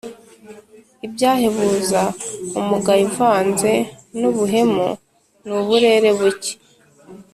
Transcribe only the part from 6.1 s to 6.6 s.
buke,